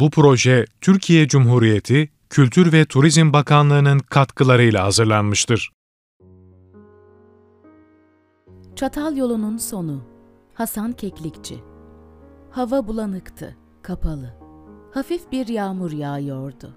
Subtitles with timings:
[0.00, 5.72] Bu proje Türkiye Cumhuriyeti Kültür ve Turizm Bakanlığı'nın katkılarıyla hazırlanmıştır.
[8.76, 10.02] Çatal yolunun sonu.
[10.54, 11.58] Hasan Keklikçi.
[12.50, 14.34] Hava bulanıktı, kapalı.
[14.94, 16.76] Hafif bir yağmur yağıyordu.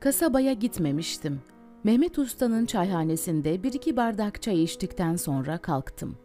[0.00, 1.40] Kasabaya gitmemiştim.
[1.84, 6.16] Mehmet Usta'nın çayhanesinde bir iki bardak çay içtikten sonra kalktım.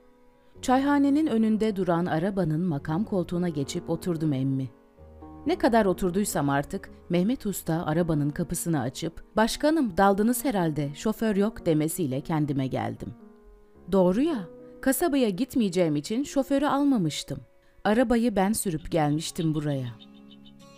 [0.62, 4.79] Çayhanenin önünde duran arabanın makam koltuğuna geçip oturdum emmi.
[5.46, 12.22] Ne kadar oturduysam artık Mehmet Usta arabanın kapısını açıp "Başkanım daldınız herhalde, şoför yok." demesiyle
[12.22, 13.14] kendime geldim.
[13.92, 14.48] Doğru ya,
[14.82, 17.40] kasabaya gitmeyeceğim için şoförü almamıştım.
[17.84, 19.88] Arabayı ben sürüp gelmiştim buraya.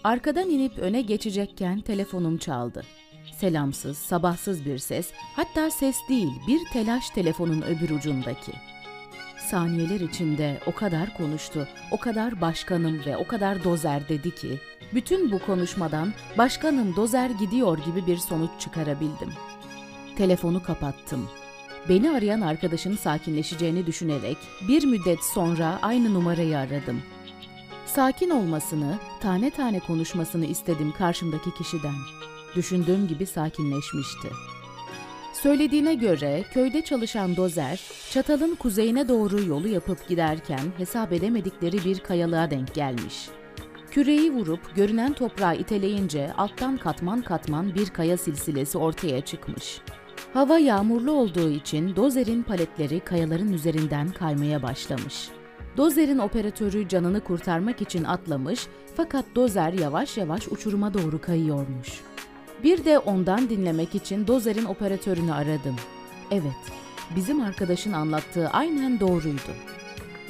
[0.04, 2.84] Arkadan inip öne geçecekken telefonum çaldı.
[3.38, 8.52] Selamsız, sabahsız bir ses, hatta ses değil, bir telaş telefonun öbür ucundaki.
[9.52, 14.60] Saniyeler içinde o kadar konuştu, o kadar başkanım ve o kadar dozer dedi ki,
[14.94, 19.30] bütün bu konuşmadan başkanım dozer gidiyor gibi bir sonuç çıkarabildim.
[20.18, 21.30] Telefonu kapattım.
[21.90, 27.02] Beni arayan arkadaşın sakinleşeceğini düşünerek bir müddet sonra aynı numarayı aradım.
[27.86, 31.96] Sakin olmasını, tane tane konuşmasını istedim karşımdaki kişiden.
[32.56, 34.28] Düşündüğüm gibi sakinleşmişti.
[35.44, 42.52] Söylediğine göre köyde çalışan dozer, çatalın kuzeyine doğru yolu yapıp giderken hesap edemedikleri bir kayalığa
[42.52, 43.30] denk gelmiş.
[43.92, 49.82] Küreği vurup görünen toprağı iteleyince alttan katman katman bir kaya silsilesi ortaya çıkmış.
[50.34, 55.30] Hava yağmurlu olduğu için dozerin paletleri kayaların üzerinden kaymaya başlamış.
[55.78, 62.02] Dozerin operatörü canını kurtarmak için atlamış fakat dozer yavaş yavaş uçuruma doğru kayıyormuş.
[62.64, 65.76] Bir de ondan dinlemek için dozerin operatörünü aradım.
[66.32, 66.74] Evet,
[67.16, 69.52] bizim arkadaşın anlattığı aynen doğruydu.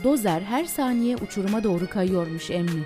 [0.04, 2.84] Dozer her saniye uçuruma doğru kayıyormuş emmi.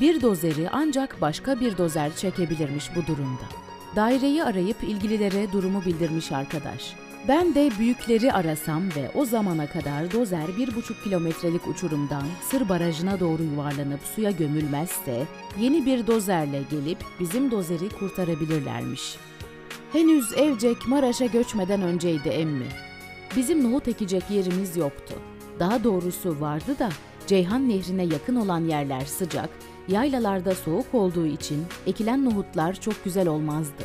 [0.00, 3.63] Bir dozeri ancak başka bir dozer çekebilirmiş bu durumda.
[3.96, 6.94] Daireyi arayıp ilgililere durumu bildirmiş arkadaş.
[7.28, 13.20] Ben de büyükleri arasam ve o zamana kadar dozer bir buçuk kilometrelik uçurumdan Sır Barajı'na
[13.20, 15.26] doğru yuvarlanıp suya gömülmezse
[15.60, 19.16] yeni bir dozerle gelip bizim dozeri kurtarabilirlermiş.
[19.92, 22.66] Henüz Evcek Maraş'a göçmeden önceydi emmi.
[23.36, 25.14] Bizim nohut ekecek yerimiz yoktu.
[25.58, 26.88] Daha doğrusu vardı da
[27.26, 29.50] Ceyhan Nehri'ne yakın olan yerler sıcak,
[29.88, 33.84] yaylalarda soğuk olduğu için ekilen nohutlar çok güzel olmazdı.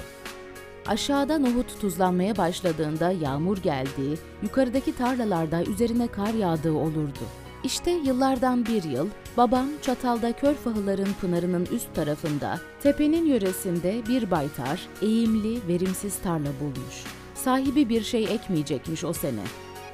[0.88, 7.20] Aşağıda nohut tuzlanmaya başladığında yağmur geldiği, yukarıdaki tarlalarda üzerine kar yağdığı olurdu.
[7.64, 9.08] İşte yıllardan bir yıl
[9.38, 17.04] babam Çatal'da Körfahıların Pınarı'nın üst tarafında, tepenin yöresinde bir baytar, eğimli, verimsiz tarla bulmuş.
[17.36, 19.44] Sahibi bir şey ekmeyecekmiş o sene.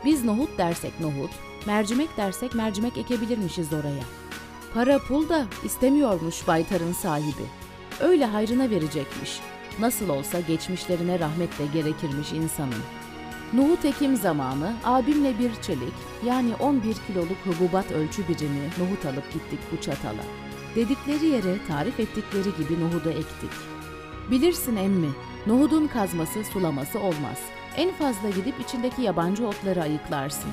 [0.06, 1.32] Biz nohut dersek nohut,
[1.68, 4.04] mercimek dersek mercimek ekebilirmişiz oraya.
[4.76, 7.46] Para pul da istemiyormuş baytarın sahibi.
[8.00, 9.40] Öyle hayrına verecekmiş.
[9.80, 12.84] Nasıl olsa geçmişlerine rahmetle gerekirmiş insanın.
[13.54, 15.94] Nohut ekim zamanı abimle bir çelik
[16.26, 20.24] yani 11 kiloluk hububat ölçü birimi nohut alıp gittik bu çatala.
[20.76, 23.52] Dedikleri yere tarif ettikleri gibi nohudu ektik.
[24.32, 25.10] Bilirsin emmi,
[25.48, 27.40] nohudun kazması sulaması olmaz.
[27.78, 30.52] En fazla gidip içindeki yabancı otları ayıklarsın.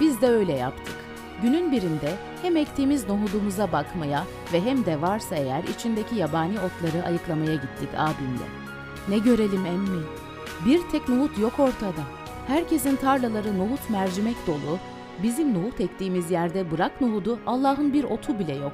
[0.00, 0.99] Biz de öyle yaptık.
[1.42, 7.54] Günün birinde hem ektiğimiz nohudumuza bakmaya ve hem de varsa eğer içindeki yabani otları ayıklamaya
[7.54, 8.46] gittik abimle.
[9.08, 10.02] Ne görelim emmi?
[10.66, 12.02] Bir tek nohut yok ortada.
[12.46, 14.78] Herkesin tarlaları nohut mercimek dolu,
[15.22, 18.72] bizim nohut ektiğimiz yerde bırak nohudu Allah'ın bir otu bile yok.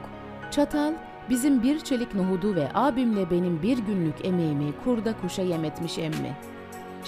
[0.51, 0.93] Çatal,
[1.31, 6.37] bizim bir çelik nohudu ve abimle benim bir günlük emeğimi kurda kuşa yemetmiş emmi.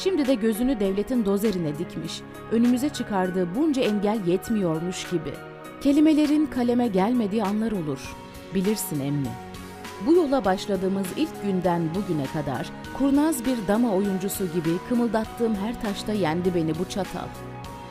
[0.03, 2.20] Şimdi de gözünü devletin dozerine dikmiş,
[2.53, 5.32] önümüze çıkardığı bunca engel yetmiyormuş gibi.
[5.81, 8.16] Kelimelerin kaleme gelmediği anlar olur.
[8.54, 9.28] Bilirsin emmi.
[10.06, 16.12] Bu yola başladığımız ilk günden bugüne kadar kurnaz bir dama oyuncusu gibi kımıldattığım her taşta
[16.12, 17.28] yendi beni bu çatal.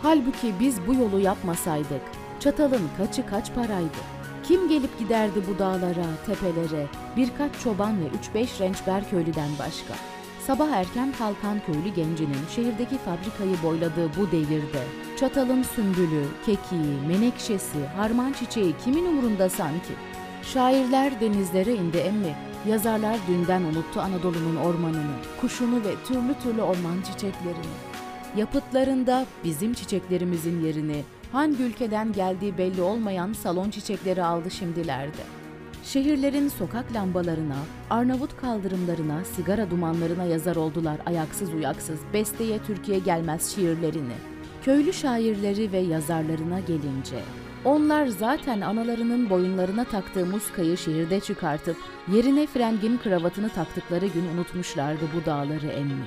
[0.01, 2.01] Halbuki biz bu yolu yapmasaydık,
[2.39, 4.17] çatalın kaçı kaç paraydı?
[4.43, 6.87] Kim gelip giderdi bu dağlara, tepelere,
[7.17, 10.16] birkaç çoban ve üç beş rençber köylüden başka?
[10.47, 14.83] Sabah erken kalkan köylü gencinin şehirdeki fabrikayı boyladığı bu devirde,
[15.19, 19.93] çatalın sümbülü, kekiği, menekşesi, harman çiçeği kimin umurunda sanki?
[20.43, 22.35] Şairler denizlere indi emmi,
[22.67, 27.77] yazarlar dünden unuttu Anadolu'nun ormanını, kuşunu ve türlü türlü orman çiçeklerini.
[28.37, 35.23] Yapıtlarında bizim çiçeklerimizin yerini, hangi ülkeden geldiği belli olmayan salon çiçekleri aldı şimdilerde.
[35.93, 37.55] Şehirlerin sokak lambalarına,
[37.89, 44.13] Arnavut kaldırımlarına, sigara dumanlarına yazar oldular ayaksız uyaksız besteye Türkiye gelmez şiirlerini.
[44.61, 47.19] Köylü şairleri ve yazarlarına gelince,
[47.65, 51.77] Onlar zaten analarının boyunlarına taktığı muskayı şehirde çıkartıp
[52.13, 56.05] yerine frengin kravatını taktıkları gün unutmuşlardı bu dağları emmi.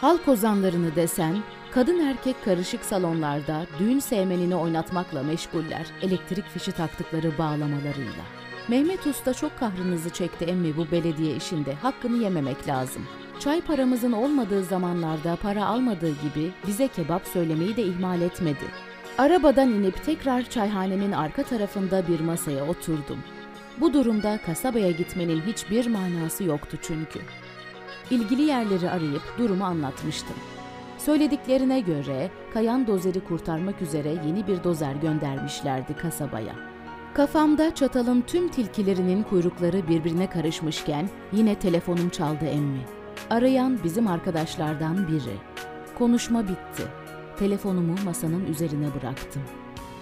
[0.00, 1.36] Halk ozanlarını desen,
[1.70, 8.24] kadın erkek karışık salonlarda düğün sevmenini oynatmakla meşguller, elektrik fişi taktıkları bağlamalarıyla.
[8.68, 13.02] Mehmet Usta çok kahrınızı çekti emmi bu belediye işinde, hakkını yememek lazım.
[13.40, 18.64] Çay paramızın olmadığı zamanlarda para almadığı gibi bize kebap söylemeyi de ihmal etmedi.
[19.18, 23.18] Arabadan inip tekrar çayhanenin arka tarafında bir masaya oturdum.
[23.80, 27.20] Bu durumda kasabaya gitmenin hiçbir manası yoktu çünkü.
[28.10, 30.36] İlgili yerleri arayıp durumu anlatmıştım.
[30.98, 36.73] Söylediklerine göre kayan dozeri kurtarmak üzere yeni bir dozer göndermişlerdi kasabaya.
[37.14, 42.80] Kafamda çatalın tüm tilkilerinin kuyrukları birbirine karışmışken yine telefonum çaldı emmi.
[43.30, 45.36] Arayan bizim arkadaşlardan biri.
[45.98, 46.82] Konuşma bitti.
[47.38, 49.42] Telefonumu masanın üzerine bıraktım.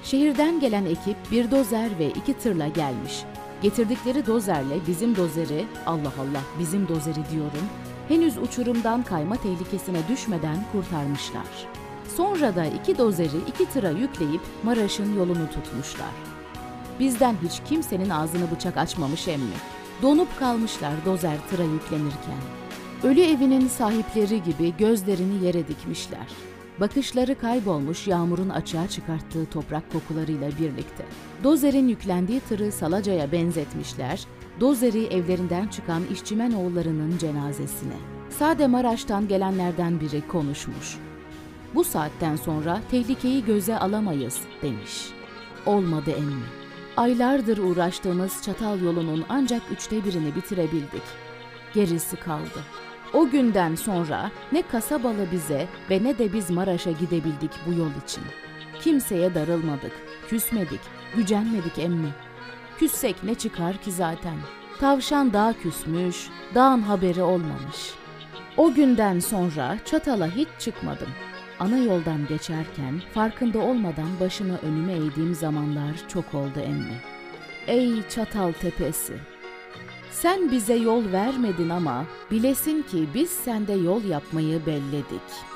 [0.04, 3.24] Şehirden gelen ekip bir dozer ve iki tırla gelmiş.
[3.62, 7.66] Getirdikleri dozerle bizim dozeri, Allah Allah bizim dozeri diyorum,
[8.08, 11.68] henüz uçurumdan kayma tehlikesine düşmeden kurtarmışlar.
[12.16, 16.31] Sonra da iki dozeri iki tıra yükleyip Maraş'ın yolunu tutmuşlar.
[17.02, 19.54] Bizden hiç kimsenin ağzını bıçak açmamış emmi.
[20.02, 22.42] Donup kalmışlar dozer tıra yüklenirken.
[23.02, 26.26] Ölü evinin sahipleri gibi gözlerini yere dikmişler.
[26.80, 31.04] Bakışları kaybolmuş yağmurun açığa çıkarttığı toprak kokularıyla birlikte.
[31.44, 34.24] Dozer'in yüklendiği tırı Salaca'ya benzetmişler,
[34.60, 37.96] Dozer'i evlerinden çıkan işçimen oğullarının cenazesine.
[38.30, 40.98] Sade Maraş'tan gelenlerden biri konuşmuş.
[41.74, 45.08] Bu saatten sonra tehlikeyi göze alamayız demiş.
[45.66, 46.61] Olmadı emmi.
[46.96, 51.02] Aylardır uğraştığımız çatal yolunun ancak üçte birini bitirebildik.
[51.74, 52.62] Gerisi kaldı.
[53.12, 58.24] O günden sonra ne kasabalı bize ve ne de biz Maraş'a gidebildik bu yol için.
[58.80, 59.92] Kimseye darılmadık,
[60.28, 60.80] küsmedik,
[61.16, 62.10] gücenmedik emmi.
[62.78, 64.36] Küssek ne çıkar ki zaten?
[64.80, 67.94] Tavşan dağ küsmüş, dağın haberi olmamış.
[68.56, 71.08] O günden sonra çatala hiç çıkmadım.
[71.60, 76.96] Ana yoldan geçerken farkında olmadan başımı önüme eğdiğim zamanlar çok oldu emmi.
[77.66, 79.16] Ey çatal tepesi!
[80.10, 85.51] Sen bize yol vermedin ama bilesin ki biz sende yol yapmayı belledik.''